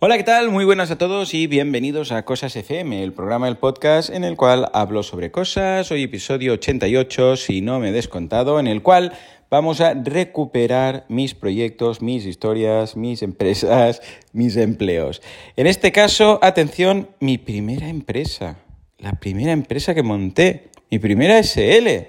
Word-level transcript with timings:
Hola, 0.00 0.16
¿qué 0.16 0.22
tal? 0.22 0.50
Muy 0.50 0.64
buenas 0.64 0.92
a 0.92 0.96
todos 0.96 1.34
y 1.34 1.48
bienvenidos 1.48 2.12
a 2.12 2.24
Cosas 2.24 2.54
FM, 2.54 3.02
el 3.02 3.12
programa 3.12 3.46
del 3.46 3.56
podcast 3.56 4.10
en 4.10 4.22
el 4.22 4.36
cual 4.36 4.68
hablo 4.72 5.02
sobre 5.02 5.32
cosas. 5.32 5.90
Hoy 5.90 6.04
episodio 6.04 6.52
88, 6.52 7.36
si 7.36 7.62
no 7.62 7.80
me 7.80 7.88
he 7.88 7.92
descontado, 7.92 8.60
en 8.60 8.68
el 8.68 8.80
cual 8.80 9.12
vamos 9.50 9.80
a 9.80 9.94
recuperar 9.94 11.04
mis 11.08 11.34
proyectos, 11.34 12.00
mis 12.00 12.26
historias, 12.26 12.96
mis 12.96 13.22
empresas, 13.22 14.00
mis 14.32 14.56
empleos. 14.56 15.20
En 15.56 15.66
este 15.66 15.90
caso, 15.90 16.38
atención, 16.42 17.08
mi 17.18 17.36
primera 17.36 17.88
empresa, 17.88 18.58
la 18.98 19.14
primera 19.14 19.50
empresa 19.50 19.96
que 19.96 20.04
monté, 20.04 20.70
mi 20.92 21.00
primera 21.00 21.42
SL. 21.42 22.06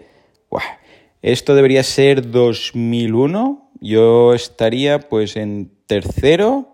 Esto 1.23 1.55
debería 1.55 1.81
ser 1.81 2.29
2001, 2.29 3.71
yo 3.81 4.35
estaría 4.35 4.99
pues 4.99 5.35
en 5.35 5.71
tercero 5.87 6.68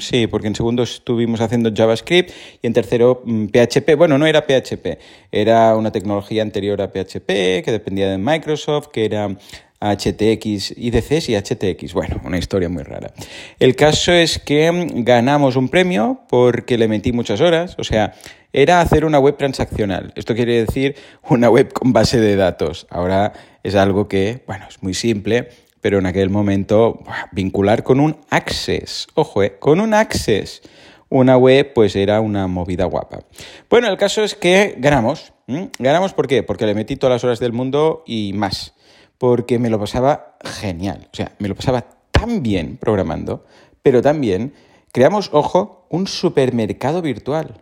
sí, 0.00 0.26
porque 0.26 0.46
en 0.48 0.54
segundo 0.54 0.82
estuvimos 0.82 1.40
haciendo 1.40 1.70
JavaScript 1.74 2.30
y 2.62 2.66
en 2.66 2.72
tercero 2.72 3.22
PHP. 3.22 3.94
Mm, 3.94 3.98
bueno, 3.98 4.18
no 4.18 4.26
era 4.26 4.46
PHP, 4.46 4.98
era 5.30 5.76
una 5.76 5.92
tecnología 5.92 6.42
anterior 6.42 6.80
a 6.80 6.88
PHP 6.88 7.62
que 7.62 7.72
dependía 7.72 8.10
de 8.10 8.18
Microsoft, 8.18 8.88
que 8.88 9.04
era 9.04 9.36
HTX, 9.80 10.76
IDCs 10.76 11.28
y 11.28 11.36
HTX. 11.36 11.92
Bueno, 11.94 12.20
una 12.24 12.38
historia 12.38 12.68
muy 12.68 12.82
rara. 12.82 13.12
El 13.58 13.76
caso 13.76 14.12
es 14.12 14.38
que 14.38 14.70
mm, 14.70 15.04
ganamos 15.04 15.56
un 15.56 15.68
premio 15.68 16.20
porque 16.28 16.78
le 16.78 16.88
metí 16.88 17.12
muchas 17.12 17.40
horas, 17.40 17.76
o 17.78 17.84
sea, 17.84 18.14
era 18.52 18.80
hacer 18.80 19.04
una 19.04 19.18
web 19.18 19.36
transaccional. 19.36 20.12
Esto 20.16 20.34
quiere 20.34 20.64
decir 20.64 20.96
una 21.28 21.48
web 21.50 21.72
con 21.72 21.92
base 21.92 22.20
de 22.20 22.36
datos. 22.36 22.86
Ahora 22.90 23.32
es 23.62 23.74
algo 23.74 24.08
que, 24.08 24.42
bueno, 24.46 24.66
es 24.68 24.82
muy 24.82 24.94
simple 24.94 25.48
pero 25.80 25.98
en 25.98 26.06
aquel 26.06 26.30
momento 26.30 27.02
vincular 27.32 27.82
con 27.82 28.00
un 28.00 28.16
Access, 28.30 29.08
ojo, 29.14 29.42
eh, 29.42 29.58
con 29.58 29.80
un 29.80 29.94
Access, 29.94 30.62
una 31.08 31.36
web, 31.36 31.72
pues 31.74 31.96
era 31.96 32.20
una 32.20 32.46
movida 32.46 32.84
guapa. 32.84 33.20
Bueno, 33.68 33.88
el 33.88 33.96
caso 33.96 34.22
es 34.22 34.34
que 34.34 34.76
ganamos. 34.78 35.32
¿Ganamos 35.78 36.14
por 36.14 36.28
qué? 36.28 36.44
Porque 36.44 36.66
le 36.66 36.74
metí 36.74 36.94
todas 36.96 37.16
las 37.16 37.24
horas 37.24 37.40
del 37.40 37.52
mundo 37.52 38.04
y 38.06 38.32
más. 38.34 38.74
Porque 39.18 39.58
me 39.58 39.68
lo 39.68 39.80
pasaba 39.80 40.36
genial. 40.44 41.08
O 41.12 41.16
sea, 41.16 41.32
me 41.40 41.48
lo 41.48 41.56
pasaba 41.56 41.84
tan 42.12 42.42
bien 42.42 42.76
programando, 42.76 43.44
pero 43.82 44.02
también 44.02 44.54
creamos, 44.92 45.30
ojo, 45.32 45.86
un 45.90 46.06
supermercado 46.06 47.02
virtual. 47.02 47.60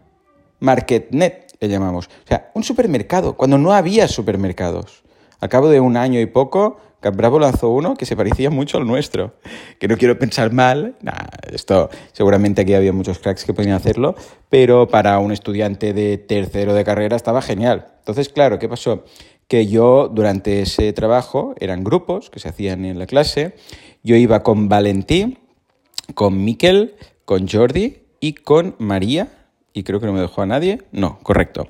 MarketNet 0.60 1.56
le 1.60 1.68
llamamos. 1.68 2.06
O 2.06 2.28
sea, 2.28 2.50
un 2.54 2.64
supermercado, 2.64 3.34
cuando 3.34 3.56
no 3.56 3.72
había 3.72 4.08
supermercados. 4.08 5.02
Al 5.40 5.48
cabo 5.48 5.68
de 5.68 5.80
un 5.80 5.96
año 5.96 6.20
y 6.20 6.26
poco, 6.26 6.78
Bravo 7.00 7.38
lanzó 7.38 7.70
uno 7.70 7.96
que 7.96 8.06
se 8.06 8.16
parecía 8.16 8.50
mucho 8.50 8.78
al 8.78 8.86
nuestro. 8.86 9.34
Que 9.78 9.86
no 9.86 9.96
quiero 9.96 10.18
pensar 10.18 10.52
mal, 10.52 10.96
esto 11.52 11.90
seguramente 12.12 12.62
aquí 12.62 12.74
había 12.74 12.92
muchos 12.92 13.18
cracks 13.20 13.44
que 13.44 13.54
podían 13.54 13.74
hacerlo, 13.74 14.16
pero 14.48 14.88
para 14.88 15.18
un 15.20 15.32
estudiante 15.32 15.92
de 15.92 16.18
tercero 16.18 16.74
de 16.74 16.84
carrera 16.84 17.16
estaba 17.16 17.40
genial. 17.40 17.86
Entonces, 18.00 18.28
claro, 18.28 18.58
¿qué 18.58 18.68
pasó? 18.68 19.04
Que 19.46 19.66
yo 19.66 20.08
durante 20.08 20.60
ese 20.60 20.92
trabajo, 20.92 21.54
eran 21.60 21.84
grupos 21.84 22.30
que 22.30 22.40
se 22.40 22.48
hacían 22.48 22.84
en 22.84 22.98
la 22.98 23.06
clase, 23.06 23.54
yo 24.02 24.16
iba 24.16 24.42
con 24.42 24.68
Valentí, 24.68 25.38
con 26.14 26.44
Miquel, 26.44 26.96
con 27.24 27.48
Jordi 27.48 28.02
y 28.20 28.34
con 28.34 28.74
María, 28.78 29.28
y 29.78 29.84
creo 29.84 30.00
que 30.00 30.06
no 30.06 30.12
me 30.12 30.20
dejó 30.20 30.42
a 30.42 30.46
nadie. 30.46 30.82
No, 30.90 31.18
correcto. 31.22 31.68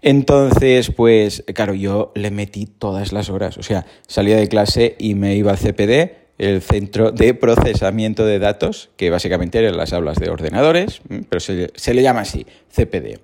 Entonces, 0.00 0.90
pues, 0.90 1.44
claro, 1.54 1.74
yo 1.74 2.10
le 2.14 2.30
metí 2.30 2.66
todas 2.66 3.12
las 3.12 3.28
horas. 3.28 3.58
O 3.58 3.62
sea, 3.62 3.84
salía 4.06 4.36
de 4.36 4.48
clase 4.48 4.96
y 4.98 5.14
me 5.14 5.36
iba 5.36 5.52
al 5.52 5.58
CPD, 5.58 6.12
el 6.38 6.62
Centro 6.62 7.12
de 7.12 7.34
Procesamiento 7.34 8.24
de 8.24 8.38
Datos, 8.38 8.90
que 8.96 9.10
básicamente 9.10 9.58
eran 9.58 9.76
las 9.76 9.92
aulas 9.92 10.18
de 10.18 10.30
ordenadores, 10.30 11.02
pero 11.28 11.38
se, 11.40 11.70
se 11.74 11.92
le 11.92 12.02
llama 12.02 12.20
así, 12.20 12.46
CPD. 12.74 13.20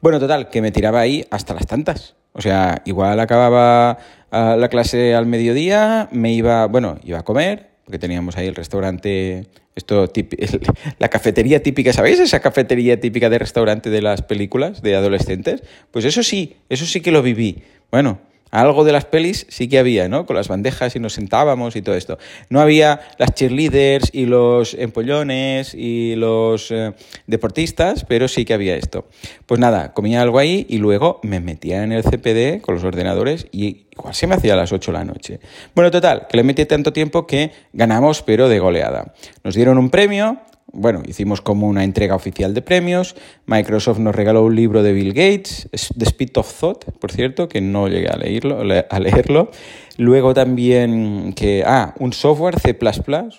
Bueno, 0.00 0.18
total, 0.18 0.50
que 0.50 0.60
me 0.60 0.72
tiraba 0.72 1.00
ahí 1.00 1.24
hasta 1.30 1.54
las 1.54 1.66
tantas. 1.66 2.16
O 2.32 2.40
sea, 2.40 2.82
igual 2.84 3.18
acababa 3.20 3.98
ah, 4.30 4.56
la 4.58 4.68
clase 4.68 5.14
al 5.14 5.26
mediodía, 5.26 6.08
me 6.12 6.32
iba, 6.32 6.66
bueno, 6.66 6.98
iba 7.04 7.18
a 7.18 7.24
comer, 7.24 7.67
porque 7.88 7.98
teníamos 7.98 8.36
ahí 8.36 8.46
el 8.46 8.54
restaurante, 8.54 9.46
esto 9.74 10.12
la 10.98 11.08
cafetería 11.08 11.62
típica, 11.62 11.94
¿sabéis? 11.94 12.20
Esa 12.20 12.40
cafetería 12.40 13.00
típica 13.00 13.30
de 13.30 13.38
restaurante 13.38 13.88
de 13.88 14.02
las 14.02 14.20
películas 14.20 14.82
de 14.82 14.94
adolescentes. 14.94 15.62
Pues 15.90 16.04
eso 16.04 16.22
sí, 16.22 16.56
eso 16.68 16.84
sí 16.84 17.00
que 17.00 17.10
lo 17.10 17.22
viví. 17.22 17.62
Bueno, 17.90 18.18
algo 18.50 18.84
de 18.84 18.92
las 18.92 19.04
pelis 19.04 19.46
sí 19.48 19.68
que 19.68 19.78
había, 19.78 20.08
¿no? 20.08 20.26
Con 20.26 20.36
las 20.36 20.48
bandejas 20.48 20.96
y 20.96 21.00
nos 21.00 21.14
sentábamos 21.14 21.76
y 21.76 21.82
todo 21.82 21.94
esto. 21.94 22.18
No 22.48 22.60
había 22.60 23.00
las 23.18 23.34
cheerleaders 23.34 24.10
y 24.12 24.26
los 24.26 24.74
empollones 24.74 25.74
y 25.74 26.14
los 26.16 26.70
eh, 26.70 26.92
deportistas, 27.26 28.04
pero 28.04 28.28
sí 28.28 28.44
que 28.44 28.54
había 28.54 28.76
esto. 28.76 29.06
Pues 29.46 29.60
nada, 29.60 29.92
comía 29.92 30.22
algo 30.22 30.38
ahí 30.38 30.66
y 30.68 30.78
luego 30.78 31.20
me 31.22 31.40
metía 31.40 31.82
en 31.82 31.92
el 31.92 32.02
CPD 32.02 32.60
con 32.60 32.74
los 32.74 32.84
ordenadores 32.84 33.46
y 33.52 33.86
igual 33.92 34.14
se 34.14 34.26
me 34.26 34.34
hacía 34.34 34.54
a 34.54 34.56
las 34.56 34.72
8 34.72 34.92
de 34.92 34.98
la 34.98 35.04
noche. 35.04 35.40
Bueno, 35.74 35.90
total, 35.90 36.26
que 36.28 36.36
le 36.36 36.42
metí 36.42 36.64
tanto 36.66 36.92
tiempo 36.92 37.26
que 37.26 37.52
ganamos, 37.72 38.22
pero 38.22 38.48
de 38.48 38.58
goleada. 38.58 39.14
Nos 39.44 39.54
dieron 39.54 39.78
un 39.78 39.90
premio 39.90 40.38
bueno, 40.72 41.02
hicimos 41.06 41.40
como 41.40 41.66
una 41.66 41.84
entrega 41.84 42.14
oficial 42.14 42.54
de 42.54 42.62
premios. 42.62 43.16
Microsoft 43.46 43.98
nos 43.98 44.14
regaló 44.14 44.44
un 44.44 44.54
libro 44.54 44.82
de 44.82 44.92
Bill 44.92 45.12
Gates, 45.12 45.68
The 45.70 46.04
Speed 46.04 46.36
of 46.36 46.60
Thought, 46.60 46.84
por 46.98 47.10
cierto, 47.10 47.48
que 47.48 47.60
no 47.60 47.88
llegué 47.88 48.08
a 48.08 48.16
leerlo. 48.16 48.60
A 48.90 49.00
leerlo. 49.00 49.50
Luego 49.96 50.34
también 50.34 51.32
que, 51.34 51.64
ah, 51.66 51.94
un 51.98 52.12
software 52.12 52.60
C++, 52.60 52.78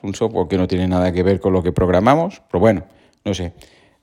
un 0.04 0.16
software 0.16 0.48
que 0.48 0.58
no 0.58 0.68
tiene 0.68 0.88
nada 0.88 1.12
que 1.14 1.24
ver 1.24 1.40
con 1.40 1.54
lo 1.54 1.64
que 1.64 1.72
programamos, 1.72 2.42
pero 2.52 2.60
bueno, 2.60 2.84
no 3.24 3.34
sé. 3.34 3.54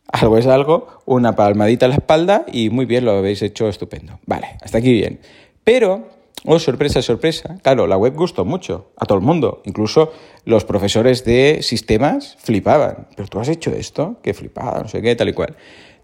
Algo 0.08 0.38
es 0.38 0.47
algo, 0.47 1.00
una 1.04 1.34
palmadita 1.34 1.87
a 1.87 1.88
la 1.88 1.97
espalda 1.97 2.47
y 2.53 2.70
muy 2.70 2.87
bien, 2.87 3.04
lo 3.04 3.10
habéis 3.10 3.43
hecho 3.43 3.69
estupendo. 3.69 4.20
Vale, 4.25 4.56
hasta 4.62 4.78
aquí 4.78 4.93
bien. 4.93 5.19
Pero 5.64 6.16
Oh, 6.46 6.58
sorpresa, 6.58 7.02
sorpresa. 7.02 7.58
Claro, 7.62 7.86
la 7.86 7.96
web 7.96 8.14
gustó 8.14 8.44
mucho 8.44 8.90
a 8.96 9.04
todo 9.04 9.18
el 9.18 9.24
mundo. 9.24 9.62
Incluso 9.64 10.12
los 10.44 10.64
profesores 10.64 11.24
de 11.24 11.58
sistemas 11.62 12.36
flipaban. 12.38 13.08
Pero 13.16 13.28
tú 13.28 13.40
has 13.40 13.48
hecho 13.48 13.72
esto, 13.72 14.16
que 14.22 14.32
flipaba, 14.32 14.80
no 14.80 14.88
sé 14.88 15.02
qué, 15.02 15.16
tal 15.16 15.28
y 15.28 15.32
cual. 15.32 15.56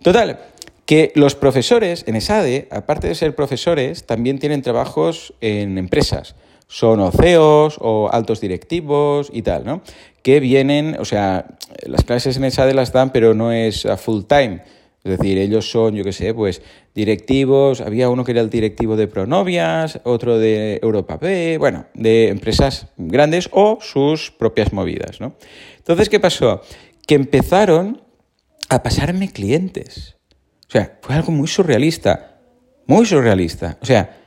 Total, 0.02 0.40
que 0.84 1.12
los 1.14 1.34
profesores 1.34 2.04
en 2.06 2.16
ESADE, 2.16 2.68
aparte 2.70 3.08
de 3.08 3.14
ser 3.14 3.34
profesores, 3.34 4.04
también 4.04 4.38
tienen 4.38 4.62
trabajos 4.62 5.34
en 5.40 5.78
empresas. 5.78 6.34
Son 6.66 7.00
o 7.00 7.12
CEOs 7.12 7.76
o 7.80 8.10
altos 8.10 8.40
directivos 8.40 9.30
y 9.32 9.42
tal, 9.42 9.64
¿no? 9.64 9.82
Que 10.22 10.40
vienen, 10.40 10.96
o 10.98 11.04
sea, 11.04 11.46
las 11.86 12.04
clases 12.04 12.36
en 12.36 12.44
ESADE 12.44 12.74
las 12.74 12.92
dan, 12.92 13.12
pero 13.12 13.34
no 13.34 13.52
es 13.52 13.86
a 13.86 13.96
full 13.96 14.22
time 14.24 14.62
es 15.04 15.18
decir, 15.18 15.38
ellos 15.38 15.68
son, 15.68 15.94
yo 15.94 16.04
qué 16.04 16.12
sé, 16.12 16.32
pues 16.32 16.62
directivos, 16.94 17.80
había 17.80 18.08
uno 18.08 18.24
que 18.24 18.32
era 18.32 18.40
el 18.40 18.50
directivo 18.50 18.96
de 18.96 19.08
Pronovias, 19.08 20.00
otro 20.04 20.38
de 20.38 20.78
Europa 20.80 21.16
B, 21.16 21.56
bueno, 21.58 21.86
de 21.94 22.28
empresas 22.28 22.86
grandes 22.96 23.48
o 23.52 23.78
sus 23.80 24.30
propias 24.30 24.72
movidas, 24.72 25.20
¿no? 25.20 25.34
Entonces, 25.78 26.08
¿qué 26.08 26.20
pasó? 26.20 26.62
Que 27.06 27.16
empezaron 27.16 28.02
a 28.68 28.82
pasarme 28.84 29.32
clientes. 29.32 30.16
O 30.68 30.70
sea, 30.70 30.98
fue 31.02 31.16
algo 31.16 31.32
muy 31.32 31.48
surrealista, 31.48 32.40
muy 32.86 33.04
surrealista. 33.04 33.78
O 33.82 33.86
sea, 33.86 34.21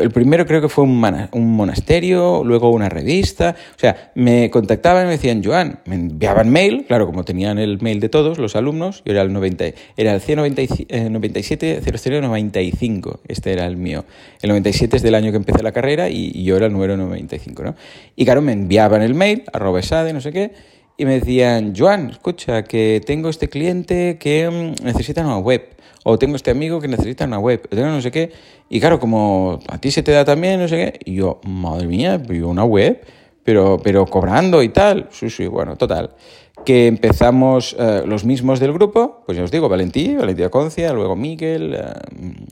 el 0.00 0.10
primero 0.10 0.46
creo 0.46 0.60
que 0.60 0.68
fue 0.68 0.84
un, 0.84 0.98
monasterio, 1.32 2.42
luego 2.44 2.70
una 2.70 2.88
revista. 2.88 3.54
O 3.74 3.78
sea, 3.78 4.12
me 4.14 4.50
contactaban 4.50 5.04
y 5.04 5.06
me 5.06 5.12
decían, 5.12 5.42
Joan, 5.42 5.80
me 5.86 5.94
enviaban 5.94 6.50
mail, 6.50 6.84
claro, 6.86 7.06
como 7.06 7.24
tenían 7.24 7.58
el 7.58 7.80
mail 7.80 8.00
de 8.00 8.08
todos 8.08 8.38
los 8.38 8.56
alumnos, 8.56 9.02
yo 9.04 9.12
era 9.12 9.22
el, 9.22 9.32
90, 9.32 9.64
era 9.96 10.14
el 10.14 10.20
197 10.20 11.80
0095, 11.80 13.20
este 13.28 13.52
era 13.52 13.66
el 13.66 13.76
mío. 13.76 14.04
El 14.42 14.50
97 14.50 14.96
es 14.96 15.02
del 15.02 15.14
año 15.14 15.30
que 15.30 15.36
empecé 15.36 15.62
la 15.62 15.72
carrera 15.72 16.08
y, 16.08 16.42
yo 16.42 16.56
era 16.56 16.66
el 16.66 16.72
número 16.72 16.96
95, 16.96 17.62
¿no? 17.62 17.74
Y 18.16 18.24
claro, 18.24 18.42
me 18.42 18.52
enviaban 18.52 19.02
el 19.02 19.14
mail, 19.14 19.44
arroba 19.52 19.80
esade, 19.80 20.12
no 20.12 20.20
sé 20.20 20.32
qué, 20.32 20.52
y 20.96 21.04
me 21.04 21.14
decían, 21.14 21.74
Joan, 21.76 22.10
escucha, 22.10 22.64
que 22.64 23.00
tengo 23.04 23.28
este 23.28 23.48
cliente 23.48 24.18
que 24.18 24.48
mm, 24.50 24.84
necesita 24.84 25.24
una 25.24 25.38
web 25.38 25.62
o 26.04 26.18
tengo 26.18 26.36
este 26.36 26.50
amigo 26.50 26.80
que 26.80 26.88
necesita 26.88 27.24
una 27.24 27.38
web, 27.38 27.62
o 27.70 27.74
tengo 27.74 27.88
no 27.88 28.00
sé 28.00 28.10
qué. 28.10 28.32
Y 28.68 28.80
claro, 28.80 28.98
como 28.98 29.60
a 29.68 29.78
ti 29.78 29.90
se 29.90 30.02
te 30.02 30.12
da 30.12 30.24
también, 30.24 30.60
no 30.60 30.68
sé 30.68 30.76
qué, 30.76 31.00
y 31.04 31.16
yo, 31.16 31.40
madre 31.44 31.86
mía, 31.86 32.20
una 32.44 32.64
web, 32.64 33.00
pero, 33.44 33.78
pero 33.82 34.06
cobrando 34.06 34.62
y 34.62 34.68
tal. 34.70 35.08
Sí, 35.10 35.30
sí, 35.30 35.46
bueno, 35.46 35.76
total. 35.76 36.10
Que 36.64 36.86
empezamos 36.86 37.74
eh, 37.78 38.02
los 38.06 38.24
mismos 38.24 38.60
del 38.60 38.72
grupo, 38.72 39.22
pues 39.26 39.36
ya 39.36 39.44
os 39.44 39.50
digo, 39.50 39.68
Valentí, 39.68 40.14
Valentía 40.14 40.48
Concia, 40.48 40.92
luego 40.92 41.16
Miguel, 41.16 41.74
eh, 41.74 41.80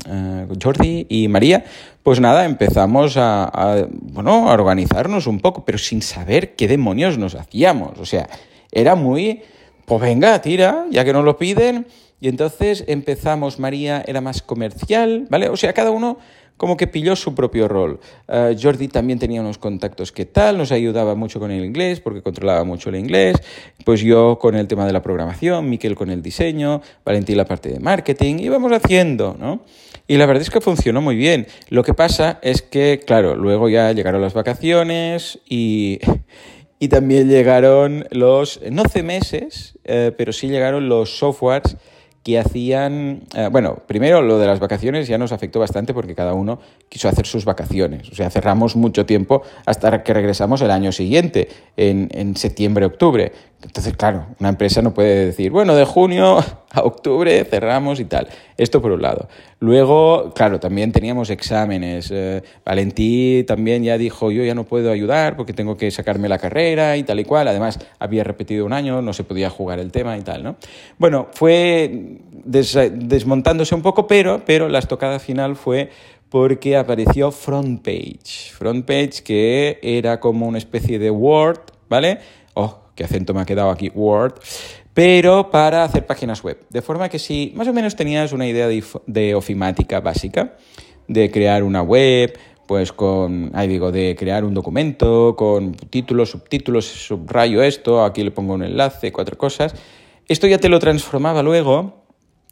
eh, 0.09 0.47
Jordi 0.61 1.07
y 1.09 1.29
María. 1.29 1.65
Pues 2.03 2.19
nada, 2.19 2.45
empezamos 2.45 3.17
a, 3.17 3.45
a, 3.45 3.87
bueno, 3.91 4.49
a 4.49 4.53
organizarnos 4.55 5.27
un 5.27 5.41
poco, 5.41 5.65
pero 5.65 5.79
sin 5.79 6.03
saber 6.03 6.57
qué 6.57 6.67
demonios 6.67 7.19
nos 7.19 7.35
hacíamos. 7.35 7.99
O 7.99 8.07
sea, 8.07 8.29
era 8.73 8.95
muy, 8.97 9.43
pues 9.85 10.01
venga, 10.01 10.41
tira, 10.41 10.87
ya 10.91 11.05
que 11.05 11.13
nos 11.13 11.25
lo 11.25 11.37
piden 11.37 11.87
y 12.21 12.29
entonces 12.29 12.85
empezamos, 12.87 13.59
María 13.59 14.05
era 14.07 14.21
más 14.21 14.43
comercial, 14.43 15.27
¿vale? 15.31 15.49
O 15.49 15.57
sea, 15.57 15.73
cada 15.73 15.91
uno 15.91 16.19
como 16.61 16.77
que 16.77 16.87
pilló 16.87 17.17
su 17.17 17.35
propio 17.35 17.69
rol. 17.69 18.01
Eh, 18.29 18.55
Jordi 18.61 18.89
también 18.89 19.19
tenía 19.19 19.41
unos 19.41 19.57
contactos 19.57 20.13
que 20.13 20.27
tal, 20.27 20.59
nos 20.59 20.73
ayudaba 20.73 21.15
mucho 21.15 21.41
con 21.41 21.51
el 21.51 21.65
inglés 21.65 22.01
porque 22.01 22.21
controlaba 22.21 22.65
mucho 22.65 22.91
el 22.91 22.97
inglés, 22.97 23.39
pues 23.83 24.03
yo 24.03 24.39
con 24.39 24.55
el 24.55 24.69
tema 24.69 24.85
de 24.85 24.93
la 24.93 25.01
programación, 25.01 25.71
Miquel 25.71 25.95
con 25.95 26.11
el 26.11 26.21
diseño, 26.21 26.83
Valentín 27.03 27.39
la 27.39 27.47
parte 27.47 27.71
de 27.71 27.81
marketing, 27.81 28.41
íbamos 28.41 28.73
haciendo, 28.73 29.35
¿no? 29.41 29.63
Y 30.07 30.19
la 30.19 30.27
verdad 30.27 30.43
es 30.43 30.51
que 30.51 30.61
funcionó 30.61 31.01
muy 31.01 31.17
bien. 31.17 31.47
Lo 31.71 31.83
que 31.83 31.95
pasa 31.95 32.39
es 32.43 32.61
que, 32.61 33.01
claro, 33.07 33.37
luego 33.37 33.71
ya 33.71 33.93
llegaron 33.93 34.21
las 34.21 34.35
vacaciones 34.35 35.39
y, 35.49 35.99
y 36.79 36.89
también 36.89 37.31
llegaron 37.31 38.07
los, 38.11 38.61
no 38.71 38.83
meses, 39.03 39.79
eh, 39.85 40.13
pero 40.15 40.35
sí 40.35 40.49
llegaron 40.49 40.91
los 40.91 41.17
softwares 41.17 41.79
que 42.23 42.39
hacían, 42.39 43.23
eh, 43.35 43.49
bueno, 43.51 43.79
primero 43.87 44.21
lo 44.21 44.39
de 44.39 44.47
las 44.47 44.61
vacaciones 44.61 45.09
ya 45.09 45.17
nos 45.17 45.33
afectó 45.33 45.59
bastante 45.59 45.95
porque 45.95 46.15
cada 46.15 46.35
uno 46.35 46.61
quiso 46.89 47.09
hacer 47.09 47.27
sus 47.27 47.45
vacaciones, 47.45 48.11
o 48.11 48.15
sea, 48.15 48.31
cerramos 48.31 48.77
mucho 48.77 49.07
tiempo 49.07 49.43
hasta 49.65 50.03
que 50.03 50.13
regresamos 50.13 50.61
el 50.61 50.71
año 50.71 50.93
siguiente, 50.93 51.49
en, 51.77 52.09
en 52.13 52.37
septiembre, 52.37 52.85
octubre. 52.85 53.33
Entonces, 53.63 53.95
claro, 53.95 54.27
una 54.39 54.49
empresa 54.49 54.81
no 54.81 54.95
puede 54.95 55.27
decir, 55.27 55.51
bueno, 55.51 55.75
de 55.75 55.85
junio 55.85 56.39
a 56.71 56.83
octubre 56.83 57.45
cerramos 57.45 58.01
y 58.01 58.07
tal. 58.07 58.29
Esto 58.57 58.81
por 58.81 58.93
un 58.93 59.03
lado. 59.03 59.29
Luego, 59.59 60.33
claro, 60.35 60.59
también 60.61 60.93
teníamos 60.93 61.29
exámenes. 61.29 62.11
Eh, 62.11 62.43
Valentí 62.65 63.45
también 63.47 63.83
ya 63.83 63.99
dijo, 63.99 64.31
yo 64.31 64.45
ya 64.45 64.55
no 64.55 64.65
puedo 64.65 64.91
ayudar 64.91 65.37
porque 65.37 65.53
tengo 65.53 65.77
que 65.77 65.91
sacarme 65.91 66.29
la 66.29 66.39
carrera 66.39 66.97
y 66.97 67.03
tal 67.03 67.21
y 67.21 67.25
cual. 67.25 67.49
Además, 67.49 67.79
había 67.99 68.25
repetido 68.25 68.65
un 68.65 68.73
año, 68.73 69.03
no 69.03 69.13
se 69.13 69.25
podía 69.25 69.51
jugar 69.51 69.79
el 69.79 69.93
tema 69.93 70.17
y 70.17 70.23
tal, 70.23 70.43
¿no? 70.43 70.57
Bueno, 70.99 71.29
fue 71.33 72.19
desmontándose 72.45 73.75
un 73.75 73.83
poco, 73.83 74.07
pero, 74.07 74.43
pero 74.47 74.69
la 74.69 74.79
estocada 74.79 75.19
final 75.19 75.57
fue 75.57 75.91
porque 76.31 76.77
apareció 76.77 77.31
FrontPage. 77.31 78.53
FrontPage 78.53 79.23
que 79.23 79.79
era 79.83 80.21
como 80.21 80.47
una 80.47 80.59
especie 80.59 80.99
de 80.99 81.11
Word, 81.11 81.61
¿vale? 81.89 82.21
Oh, 82.55 82.80
qué 83.01 83.05
acento 83.05 83.33
me 83.33 83.41
ha 83.41 83.47
quedado 83.47 83.71
aquí, 83.71 83.91
Word, 83.95 84.35
pero 84.93 85.51
para 85.51 85.85
hacer 85.85 86.05
páginas 86.05 86.45
web. 86.45 86.59
De 86.69 86.83
forma 86.83 87.09
que 87.09 87.19
si 87.19 87.51
más 87.57 87.67
o 87.67 87.73
menos 87.73 87.97
tenías 87.97 88.35
una 88.35 88.47
idea 88.47 88.69
de, 88.69 89.35
ofimática 89.35 90.01
básica, 90.01 90.59
de 91.09 91.31
crear 91.31 91.63
una 91.63 91.81
web, 91.81 92.39
pues 92.69 92.93
con, 92.93 93.53
ahí 93.55 93.69
digo, 93.69 93.91
de 93.91 94.15
crear 94.19 94.45
un 94.45 94.53
documento 94.53 95.35
con 95.35 95.73
títulos, 95.73 96.33
subtítulos, 96.33 96.85
subrayo 96.85 97.63
esto, 97.63 98.05
aquí 98.05 98.23
le 98.23 98.33
pongo 98.33 98.53
un 98.53 98.65
enlace, 98.65 99.13
cuatro 99.13 99.39
cosas. 99.39 99.75
Esto 100.29 100.47
ya 100.47 100.59
te 100.59 100.69
lo 100.69 100.79
transformaba 100.79 101.43
luego 101.43 102.05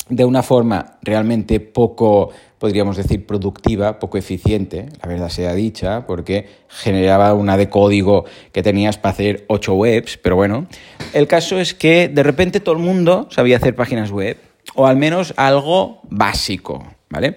de 0.09 0.25
una 0.25 0.43
forma 0.43 0.99
realmente 1.03 1.61
poco, 1.61 2.31
podríamos 2.59 2.97
decir, 2.97 3.27
productiva, 3.27 3.99
poco 3.99 4.19
eficiente, 4.19 4.87
la 5.01 5.09
verdad 5.09 5.29
sea 5.29 5.55
dicha, 5.55 6.07
porque 6.07 6.49
generaba 6.69 7.35
una 7.35 7.57
de 7.57 7.69
código 7.69 8.25
que 8.53 8.63
tenías 8.63 8.99
para 8.99 9.13
hacer 9.13 9.45
ocho 9.49 9.75
webs, 9.75 10.17
pero 10.17 10.37
bueno, 10.37 10.67
el 11.13 11.27
caso 11.27 11.59
es 11.59 11.75
que 11.75 12.09
de 12.09 12.23
repente 12.23 12.61
todo 12.61 12.75
el 12.75 12.83
mundo 12.83 13.29
sabía 13.31 13.57
hacer 13.57 13.75
páginas 13.75 14.11
web, 14.11 14.37
o 14.75 14.87
al 14.87 14.97
menos 14.97 15.35
algo 15.37 16.01
básico, 16.11 16.85
¿vale? 17.09 17.37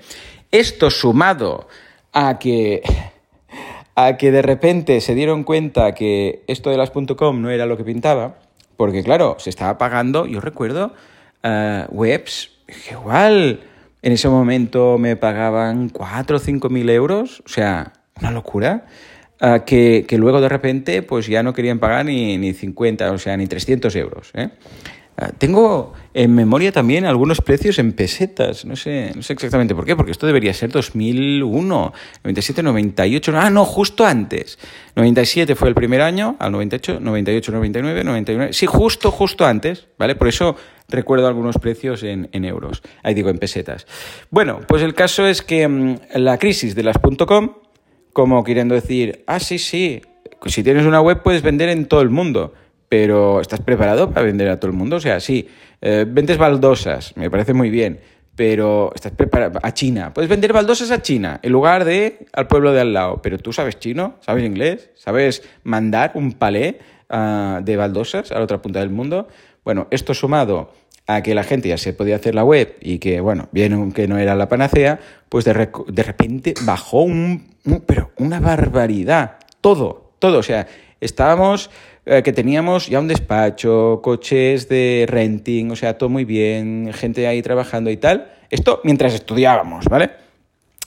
Esto 0.51 0.89
sumado 0.89 1.67
a 2.12 2.39
que 2.39 2.81
a 3.95 4.17
que 4.17 4.31
de 4.31 4.41
repente 4.41 5.01
se 5.01 5.15
dieron 5.15 5.44
cuenta 5.44 5.94
que 5.94 6.44
esto 6.47 6.69
de 6.69 6.77
las 6.77 6.91
.com 6.91 7.41
no 7.41 7.50
era 7.50 7.65
lo 7.65 7.77
que 7.77 7.83
pintaba, 7.83 8.39
porque 8.77 9.03
claro, 9.03 9.35
se 9.38 9.50
estaba 9.50 9.77
pagando, 9.77 10.25
yo 10.25 10.41
recuerdo, 10.41 10.94
uh, 11.44 11.94
webs 11.94 12.51
igual 12.89 13.59
en 14.01 14.13
ese 14.13 14.30
momento 14.30 14.98
me 14.98 15.15
pagaban 15.15 15.89
4 15.89 16.38
o 16.38 16.39
5 16.39 16.69
mil 16.69 16.89
euros, 16.89 17.44
o 17.45 17.50
sea, 17.50 17.94
una 18.19 18.31
locura. 18.31 18.86
Ah, 19.39 19.65
que, 19.65 20.06
luego 20.19 20.39
de 20.39 20.50
repente 20.50 21.01
pues 21.01 21.25
ya 21.25 21.42
no 21.42 21.53
querían 21.53 21.80
pagar 21.80 22.06
ni, 22.06 22.38
ni 22.38 22.53
50, 22.53 23.12
o 23.12 23.18
sea, 23.18 23.36
ni 23.38 23.48
300 23.48 23.95
euros. 23.95 24.31
¿eh? 24.36 24.50
Ah, 25.23 25.29
tengo 25.38 25.94
en 26.15 26.33
memoria 26.33 26.71
también 26.71 27.06
algunos 27.06 27.41
precios 27.41 27.77
en 27.77 27.94
pesetas, 27.94 28.65
no 28.65 28.75
sé, 28.75 29.12
no 29.15 29.21
sé 29.21 29.33
exactamente 29.33 29.75
por 29.75 29.85
qué, 29.85 29.95
porque 29.95 30.12
esto 30.12 30.25
debería 30.25 30.51
ser 30.51 30.71
2001, 30.71 31.94
97, 32.23 32.63
98, 32.63 33.31
ah, 33.35 33.51
no, 33.51 33.63
justo 33.63 34.03
antes. 34.03 34.57
97 34.95 35.53
fue 35.53 35.69
el 35.69 35.75
primer 35.75 36.01
año, 36.01 36.38
al 36.39 36.51
98, 36.51 37.00
98, 37.00 37.51
99, 37.51 38.03
99, 38.03 38.53
sí, 38.53 38.65
justo, 38.65 39.12
justo 39.12 39.45
antes, 39.45 39.89
¿vale? 40.00 40.15
Por 40.15 40.27
eso 40.27 40.56
recuerdo 40.89 41.27
algunos 41.27 41.59
precios 41.59 42.01
en, 42.01 42.27
euros, 42.44 42.81
ahí 43.03 43.13
digo, 43.13 43.29
en 43.29 43.38
pesetas. 43.38 43.85
Bueno, 44.31 44.62
pues 44.67 44.81
el 44.81 44.95
caso 44.95 45.27
es 45.27 45.44
que 45.44 45.67
mm, 45.67 46.00
la 46.15 46.39
crisis 46.39 46.74
de 46.74 46.81
las 46.81 46.97
.com, 47.27 47.57
como 48.12 48.44
queriendo 48.44 48.74
decir, 48.74 49.24
ah, 49.27 49.39
sí, 49.39 49.59
sí, 49.59 50.01
si 50.47 50.63
tienes 50.63 50.88
una 50.88 51.00
web 51.00 51.21
puedes 51.21 51.44
vender 51.44 51.69
en 51.69 51.85
todo 51.85 52.01
el 52.01 52.09
mundo 52.09 52.56
pero 52.91 53.39
¿estás 53.39 53.61
preparado 53.61 54.11
para 54.11 54.25
vender 54.25 54.49
a 54.49 54.59
todo 54.59 54.69
el 54.69 54.75
mundo? 54.75 54.97
O 54.97 54.99
sea, 54.99 55.21
sí, 55.21 55.47
eh, 55.79 56.05
vendes 56.05 56.38
baldosas, 56.38 57.15
me 57.15 57.31
parece 57.31 57.53
muy 57.53 57.69
bien, 57.69 58.01
pero 58.35 58.91
estás 58.93 59.13
preparado 59.13 59.61
a 59.63 59.73
China. 59.73 60.13
Puedes 60.13 60.29
vender 60.29 60.51
baldosas 60.51 60.91
a 60.91 61.01
China 61.01 61.39
en 61.41 61.53
lugar 61.53 61.85
de 61.85 62.27
al 62.33 62.47
pueblo 62.47 62.73
de 62.73 62.81
al 62.81 62.91
lado, 62.91 63.21
pero 63.21 63.38
tú 63.38 63.53
sabes 63.53 63.79
chino, 63.79 64.15
sabes 64.19 64.43
inglés, 64.43 64.89
sabes 64.95 65.41
mandar 65.63 66.11
un 66.15 66.33
palé 66.33 66.79
ah, 67.09 67.61
de 67.63 67.77
baldosas 67.77 68.29
a 68.33 68.39
la 68.39 68.43
otra 68.43 68.61
punta 68.61 68.81
del 68.81 68.89
mundo. 68.89 69.29
Bueno, 69.63 69.88
esto 69.89 70.13
sumado 70.13 70.73
a 71.07 71.23
que 71.23 71.33
la 71.33 71.45
gente 71.45 71.69
ya 71.69 71.77
se 71.77 71.93
podía 71.93 72.17
hacer 72.17 72.35
la 72.35 72.43
web 72.43 72.75
y 72.81 72.99
que, 72.99 73.21
bueno, 73.21 73.47
bien 73.53 73.93
que 73.93 74.09
no 74.09 74.17
era 74.17 74.35
la 74.35 74.49
panacea, 74.49 74.99
pues 75.29 75.45
de, 75.45 75.69
de 75.88 76.03
repente 76.03 76.55
bajó 76.63 77.03
un, 77.03 77.55
pero 77.85 78.11
una 78.17 78.41
barbaridad. 78.41 79.38
Todo, 79.61 80.11
todo. 80.19 80.39
O 80.39 80.43
sea, 80.43 80.67
estábamos 80.99 81.69
eh, 82.06 82.24
que 82.24 82.33
teníamos 82.33 82.88
ya 82.88 83.00
un 83.00 83.07
despacho, 83.07 84.00
coches 84.01 84.68
de 84.68 85.06
renting, 85.07 85.69
o 85.71 85.75
sea, 85.75 85.98
todo 85.98 86.09
muy 86.09 86.25
bien, 86.25 86.92
gente 86.94 87.27
ahí 87.27 87.42
trabajando 87.42 87.92
y 87.92 87.98
tal. 87.98 88.31
Esto 88.50 88.81
mientras 88.83 89.13
estudiábamos, 89.13 89.86
¿vale? 89.86 90.12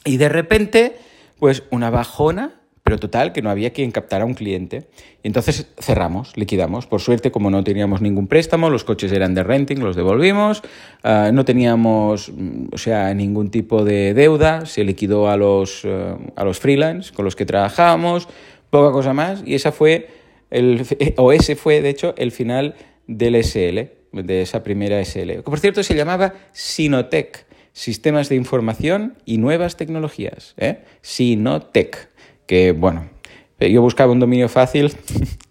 Y 0.04 0.16
de 0.16 0.28
repente, 0.28 0.96
pues 1.38 1.62
una 1.70 1.90
bajona, 1.90 2.60
pero 2.82 2.98
total, 2.98 3.32
que 3.32 3.40
no 3.40 3.48
había 3.48 3.72
quien 3.72 3.92
captara 3.92 4.24
a 4.24 4.26
un 4.26 4.34
cliente. 4.34 4.88
Y 5.22 5.28
entonces 5.28 5.68
cerramos, 5.78 6.36
liquidamos. 6.36 6.86
Por 6.86 7.00
suerte, 7.00 7.30
como 7.30 7.48
no 7.48 7.64
teníamos 7.64 8.02
ningún 8.02 8.26
préstamo, 8.26 8.68
los 8.68 8.84
coches 8.84 9.10
eran 9.12 9.34
de 9.34 9.42
renting, 9.42 9.78
los 9.78 9.96
devolvimos. 9.96 10.62
Ah, 11.02 11.30
no 11.32 11.46
teníamos, 11.46 12.30
o 12.70 12.76
sea, 12.76 13.14
ningún 13.14 13.50
tipo 13.50 13.84
de 13.84 14.12
deuda. 14.12 14.66
Se 14.66 14.84
liquidó 14.84 15.30
a 15.30 15.38
los, 15.38 15.82
eh, 15.84 16.16
a 16.36 16.44
los 16.44 16.60
freelance 16.60 17.14
con 17.14 17.24
los 17.24 17.36
que 17.36 17.46
trabajábamos. 17.46 18.28
Poca 18.68 18.92
cosa 18.92 19.14
más. 19.14 19.42
Y 19.46 19.54
esa 19.54 19.72
fue 19.72 20.23
el, 20.54 20.86
o 21.16 21.32
ese 21.32 21.56
fue, 21.56 21.82
de 21.82 21.90
hecho, 21.90 22.14
el 22.16 22.30
final 22.30 22.74
del 23.06 23.42
SL, 23.42 23.90
de 24.12 24.42
esa 24.42 24.62
primera 24.62 25.04
SL. 25.04 25.42
Por 25.42 25.58
cierto, 25.58 25.82
se 25.82 25.94
llamaba 25.94 26.34
Sinotec, 26.52 27.46
Sistemas 27.72 28.28
de 28.28 28.36
Información 28.36 29.16
y 29.24 29.38
Nuevas 29.38 29.76
Tecnologías. 29.76 30.54
¿eh? 30.56 30.78
Sinotec, 31.02 32.08
que 32.46 32.72
bueno, 32.72 33.10
yo 33.58 33.82
buscaba 33.82 34.12
un 34.12 34.20
dominio 34.20 34.48
fácil 34.48 34.92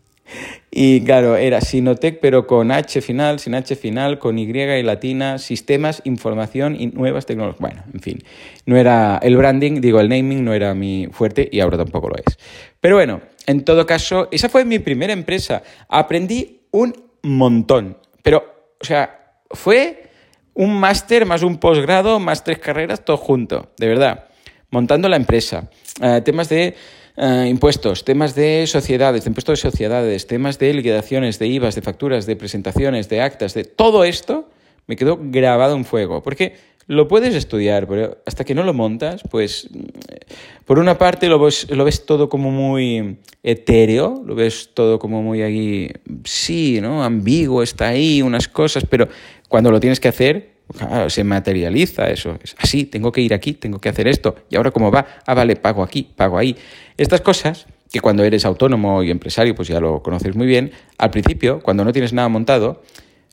y 0.72 1.02
claro, 1.02 1.36
era 1.36 1.60
Sinotec, 1.60 2.20
pero 2.22 2.48
con 2.48 2.72
H 2.72 3.02
final, 3.02 3.40
sin 3.40 3.56
H 3.56 3.76
final, 3.76 4.20
con 4.20 4.40
Y 4.40 4.44
y 4.44 4.84
latina, 4.84 5.38
sistemas, 5.38 6.02
información 6.06 6.80
y 6.80 6.88
nuevas 6.88 7.26
tecnologías. 7.26 7.60
Bueno, 7.60 7.84
en 7.94 8.00
fin, 8.00 8.20
no 8.66 8.78
era 8.78 9.20
el 9.22 9.36
branding, 9.36 9.82
digo, 9.82 10.00
el 10.00 10.08
naming 10.08 10.46
no 10.46 10.54
era 10.54 10.74
mi 10.74 11.10
fuerte 11.12 11.50
y 11.52 11.60
ahora 11.60 11.78
tampoco 11.78 12.08
lo 12.08 12.16
es. 12.16 12.38
Pero 12.80 12.96
bueno, 12.96 13.22
en 13.46 13.64
todo 13.64 13.86
caso, 13.86 14.28
esa 14.32 14.50
fue 14.50 14.66
mi 14.66 14.80
primera 14.80 15.14
empresa. 15.14 15.64
Aprendí 15.90 16.62
un 16.72 16.94
montón. 17.24 17.98
Pero, 18.22 18.74
o 18.82 18.86
sea, 18.86 19.40
fue 19.52 20.10
un 20.54 20.80
máster 20.80 21.26
más 21.26 21.44
un 21.44 21.58
posgrado 21.58 22.20
más 22.20 22.44
tres 22.44 22.60
carreras, 22.60 23.04
todo 23.04 23.18
junto, 23.18 23.72
de 23.78 23.88
verdad. 23.88 24.26
Montando 24.70 25.10
la 25.10 25.18
empresa. 25.18 25.70
Eh, 26.02 26.22
temas 26.24 26.50
de 26.50 26.76
eh, 27.18 27.48
impuestos, 27.50 28.04
temas 28.06 28.36
de 28.36 28.66
sociedades, 28.68 29.24
de 29.24 29.30
impuestos 29.30 29.60
de 29.60 29.70
sociedades, 29.70 30.28
temas 30.28 30.58
de 30.60 30.74
liquidaciones, 30.74 31.38
de 31.40 31.48
IVAs, 31.48 31.76
de 31.76 31.82
facturas, 31.82 32.26
de 32.26 32.36
presentaciones, 32.36 33.10
de 33.10 33.22
actas, 33.22 33.54
de 33.54 33.64
todo 33.66 34.04
esto 34.04 34.50
me 34.88 34.96
quedó 34.96 35.18
grabado 35.20 35.76
en 35.76 35.86
fuego. 35.86 36.22
Porque 36.24 36.56
lo 36.88 37.08
puedes 37.08 37.36
estudiar, 37.36 37.88
pero 37.88 38.18
hasta 38.26 38.44
que 38.44 38.56
no 38.56 38.64
lo 38.64 38.74
montas, 38.74 39.22
pues 39.30 39.70
por 40.66 40.80
una 40.80 40.98
parte 40.98 41.28
lo 41.28 41.40
ves, 41.40 41.70
lo 41.70 41.86
ves 41.86 42.06
todo 42.06 42.30
como 42.30 42.52
muy 42.52 43.18
etéreo, 43.44 44.24
lo 44.26 44.36
ves 44.36 44.72
todo 44.74 45.00
como 45.00 45.22
muy 45.22 45.42
ahí, 45.42 45.92
sí, 46.24 46.80
¿no? 46.82 47.04
Ambiguo, 47.04 47.64
está 47.64 47.90
ahí, 47.90 48.22
unas 48.22 48.48
cosas, 48.48 48.86
pero 48.90 49.08
cuando 49.48 49.72
lo 49.72 49.80
tienes 49.80 50.00
que 50.00 50.08
hacer, 50.08 50.54
se 51.08 51.24
materializa 51.24 52.10
eso. 52.10 52.38
Es 52.44 52.56
así, 52.58 52.86
tengo 52.86 53.12
que 53.12 53.22
ir 53.22 53.34
aquí, 53.34 53.54
tengo 53.54 53.80
que 53.80 53.90
hacer 53.90 54.08
esto. 54.08 54.36
Y 54.50 54.56
ahora 54.56 54.72
cómo 54.72 54.92
va, 54.92 55.06
ah, 55.26 55.34
vale, 55.34 55.56
pago 55.56 55.84
aquí, 55.84 56.10
pago 56.16 56.38
ahí. 56.38 56.56
Estas 56.98 57.22
cosas 57.22 57.68
que 57.92 58.00
cuando 58.00 58.24
eres 58.24 58.44
autónomo 58.46 59.04
y 59.04 59.12
empresario, 59.12 59.54
pues 59.54 59.68
ya 59.68 59.80
lo 59.80 60.02
conoces 60.02 60.36
muy 60.36 60.48
bien, 60.48 60.72
al 60.98 61.12
principio, 61.12 61.60
cuando 61.62 61.86
no 61.86 61.92
tienes 61.92 62.12
nada 62.12 62.28
montado, 62.28 62.82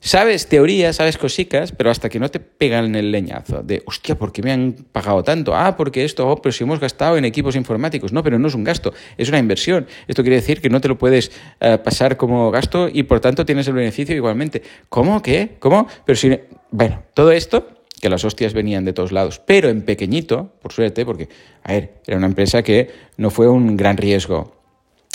sabes 0.01 0.47
teoría, 0.47 0.91
sabes 0.91 1.17
cositas, 1.17 1.71
pero 1.71 1.91
hasta 1.91 2.09
que 2.09 2.19
no 2.19 2.29
te 2.29 2.39
pegan 2.39 2.95
el 2.95 3.11
leñazo 3.11 3.63
de, 3.63 3.83
hostia, 3.85 4.17
¿por 4.17 4.33
qué 4.33 4.41
me 4.41 4.51
han 4.51 4.75
pagado 4.91 5.23
tanto? 5.23 5.55
Ah, 5.55 5.77
porque 5.77 6.03
esto, 6.03 6.27
oh, 6.27 6.41
pero 6.41 6.51
si 6.51 6.63
hemos 6.63 6.79
gastado 6.79 7.15
en 7.17 7.23
equipos 7.23 7.55
informáticos. 7.55 8.11
No, 8.11 8.23
pero 8.23 8.37
no 8.39 8.47
es 8.47 8.55
un 8.55 8.63
gasto, 8.63 8.93
es 9.17 9.29
una 9.29 9.39
inversión. 9.39 9.87
Esto 10.07 10.23
quiere 10.23 10.37
decir 10.37 10.59
que 10.59 10.69
no 10.69 10.81
te 10.81 10.87
lo 10.87 10.97
puedes 10.97 11.31
eh, 11.59 11.77
pasar 11.77 12.17
como 12.17 12.51
gasto 12.51 12.89
y 12.91 13.03
por 13.03 13.19
tanto 13.19 13.45
tienes 13.45 13.67
el 13.67 13.75
beneficio 13.75 14.15
igualmente. 14.15 14.61
¿Cómo? 14.89 15.21
¿Qué? 15.21 15.55
¿Cómo? 15.59 15.87
Pero 16.05 16.15
si... 16.17 16.37
Bueno, 16.71 17.03
todo 17.13 17.31
esto 17.31 17.67
que 18.01 18.09
las 18.09 18.25
hostias 18.25 18.53
venían 18.53 18.83
de 18.83 18.93
todos 18.93 19.11
lados, 19.11 19.39
pero 19.45 19.69
en 19.69 19.83
pequeñito, 19.83 20.51
por 20.61 20.73
suerte, 20.73 21.05
porque, 21.05 21.29
a 21.63 21.73
ver, 21.73 21.93
era 22.07 22.17
una 22.17 22.25
empresa 22.25 22.63
que 22.63 22.89
no 23.17 23.29
fue 23.29 23.47
un 23.47 23.77
gran 23.77 23.95
riesgo. 23.95 24.60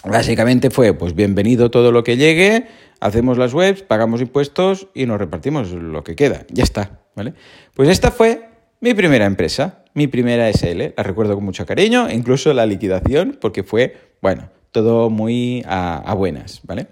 Básicamente 0.09 0.71
fue, 0.71 0.95
pues 0.95 1.17
bienvenido 1.17 1.71
todo 1.71 1.91
lo 1.91 2.05
que 2.05 2.17
llegue, 2.17 2.67
hacemos 3.01 3.39
las 3.39 3.53
webs, 3.53 3.83
pagamos 3.83 4.21
impuestos 4.21 4.87
y 4.95 5.05
nos 5.05 5.19
repartimos 5.19 5.73
lo 5.73 6.05
que 6.05 6.15
queda. 6.15 6.47
Ya 6.49 6.63
está, 6.63 7.01
¿vale? 7.17 7.35
Pues 7.75 7.89
esta 7.89 8.13
fue 8.13 8.49
mi 8.81 8.95
primera 8.95 9.27
empresa, 9.27 9.85
mi 9.95 10.07
primera 10.07 10.49
SL, 10.49 10.95
la 10.97 11.03
recuerdo 11.03 11.35
con 11.35 11.45
mucho 11.45 11.67
cariño, 11.67 12.09
incluso 12.09 12.53
la 12.55 12.67
liquidación, 12.67 13.37
porque 13.41 13.65
fue, 13.65 13.97
bueno, 14.23 14.49
todo 14.71 15.11
muy 15.11 15.65
a, 15.67 16.15
buenas, 16.17 16.61
¿vale? 16.63 16.87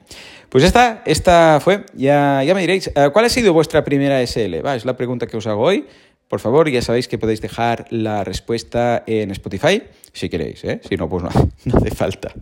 Pues 0.49 0.65
esta, 0.65 1.03
esta 1.07 1.61
fue, 1.61 1.85
ya, 1.95 2.43
ya 2.43 2.53
me 2.53 2.63
diréis, 2.63 2.89
eh, 2.89 3.11
¿cuál 3.13 3.27
ha 3.27 3.29
sido 3.29 3.53
vuestra 3.53 3.85
primera 3.85 4.21
SL? 4.27 4.65
Va, 4.65 4.75
es 4.75 4.85
la 4.85 4.97
pregunta 4.97 5.29
que 5.29 5.37
os 5.37 5.47
hago 5.47 5.63
hoy. 5.63 5.87
Por 6.35 6.41
favor, 6.41 6.69
ya 6.69 6.83
sabéis 6.83 7.07
que 7.07 7.17
podéis 7.17 7.41
dejar 7.41 7.87
la 7.91 8.25
respuesta 8.25 9.05
en 9.07 9.31
Spotify, 9.31 9.85
si 10.13 10.29
queréis, 10.29 10.65
¿eh? 10.65 10.81
si 10.83 10.97
no, 10.97 11.09
pues 11.09 11.23
no, 11.23 11.31
no 11.65 11.77
hace 11.77 11.95
falta. 11.95 12.33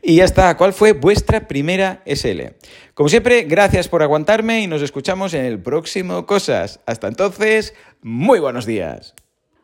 Y 0.00 0.16
ya 0.16 0.24
está, 0.24 0.56
¿cuál 0.56 0.72
fue 0.72 0.92
vuestra 0.92 1.46
primera 1.46 2.02
SL? 2.06 2.54
Como 2.94 3.10
siempre, 3.10 3.42
gracias 3.42 3.88
por 3.88 4.02
aguantarme 4.02 4.62
y 4.62 4.68
nos 4.68 4.80
escuchamos 4.80 5.34
en 5.34 5.44
el 5.44 5.58
próximo 5.58 6.24
Cosas. 6.24 6.80
Hasta 6.86 7.08
entonces, 7.08 7.74
muy 8.00 8.38
buenos 8.38 8.64
días. 8.64 9.14